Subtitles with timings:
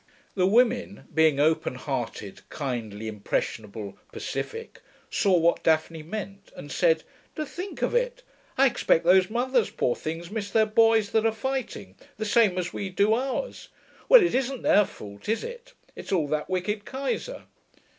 [0.33, 4.79] The women, being open hearted, kindly, impressionable, pacific,
[5.11, 7.03] saw what Daphne meant, and said,
[7.35, 8.23] 'To think of it!
[8.57, 12.73] I expect those mothers, pore things, miss their boys that are fighting, the same as
[12.73, 13.67] we do ours.
[14.09, 15.73] Well, it isn't their fault, is it?
[15.95, 17.43] it's all that wicked Keyser.'